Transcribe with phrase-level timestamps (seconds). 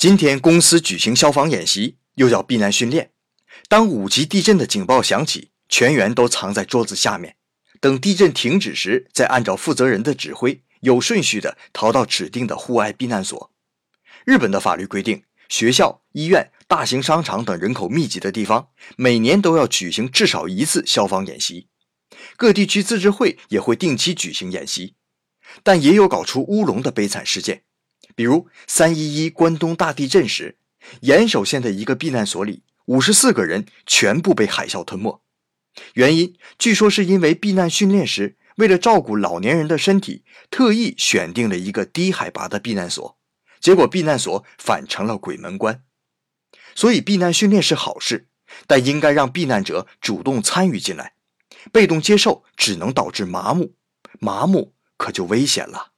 [0.00, 3.10] 今天公司举行消防演习，又叫避难训练。
[3.68, 7.36] 当五级地震的警报响起，全员都藏在桌子下面，
[7.82, 13.52] 等地震停止时，再按照负责人的指挥，有顺序的逃到指定的户外避难所。
[14.24, 21.68] 日本的法律规定，学校、医院、大型商场等人口密集的地方，每年都要举行至少一次消防演习。
[22.38, 24.94] 各地区自治会也会定期举行演习，
[25.62, 27.64] 但也有搞出乌龙的悲惨事件。
[28.14, 30.58] 比如三一一关东大地震时，
[31.00, 35.22] 岩手县的一个避难所里，五十四个人全部被海啸吞没。
[35.94, 43.18] 原因据说是因为避难训练时，为了照顾老年人的身体，特意选定了一个低海拔的避难所，
[43.60, 45.82] 结果避难所反成了鬼门关。
[46.74, 48.28] 所以避难训练是好事，
[48.66, 51.14] 但应该让避难者主动参与进来，
[51.72, 53.74] 被动接受只能导致麻木，
[54.18, 55.92] 麻木可就危险了。